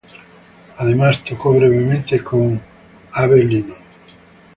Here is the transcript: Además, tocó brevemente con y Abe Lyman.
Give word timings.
Además, 0.79 1.23
tocó 1.23 1.53
brevemente 1.53 2.23
con 2.23 2.55
y 2.55 2.59
Abe 3.11 3.43
Lyman. 3.43 3.77